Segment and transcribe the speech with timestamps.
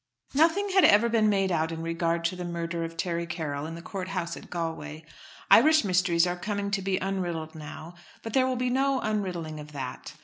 [0.33, 3.75] Nothing had ever been made out in regard to the murder of Terry Carroll in
[3.75, 5.03] the Court House at Galway.
[5.51, 7.93] Irish mysteries are coming to be unriddled now,
[8.23, 10.13] but there will be no unriddling of that.